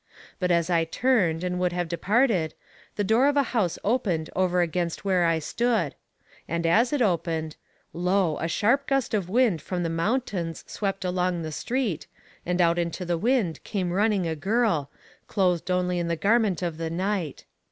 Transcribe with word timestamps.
But 0.39 0.49
as 0.49 0.67
I 0.71 0.85
turned 0.85 1.43
and 1.43 1.59
would 1.59 1.73
have 1.73 1.87
departed, 1.87 2.55
the 2.95 3.03
door 3.03 3.27
of 3.27 3.37
a 3.37 3.43
house 3.53 3.77
opened 3.83 4.31
over 4.35 4.61
against 4.61 5.05
where 5.05 5.25
I 5.25 5.37
stood; 5.37 5.93
and 6.47 6.65
as 6.65 6.91
it 6.91 7.03
opened, 7.03 7.55
lo! 7.93 8.39
a 8.39 8.47
sharp 8.47 8.87
gust 8.87 9.13
of 9.13 9.29
wind 9.29 9.61
from 9.61 9.83
the 9.83 9.91
mountains 9.91 10.63
swept 10.65 11.05
along 11.05 11.43
the 11.43 11.51
street, 11.51 12.07
and 12.47 12.59
out 12.59 12.79
into 12.79 13.05
the 13.05 13.15
wind 13.19 13.63
came 13.63 13.91
running 13.93 14.25
a 14.25 14.35
girl, 14.35 14.89
clothed 15.27 15.69
only 15.69 15.99
in 15.99 16.07
the 16.07 16.15
garment 16.15 16.63
of 16.63 16.77
the 16.77 16.89
night. 16.89 17.45